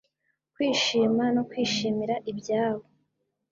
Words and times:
kwishima 0.53 1.23
no 1.35 1.41
kwishimira 1.49 2.15
ibya 2.31 2.65
bo 2.75 2.87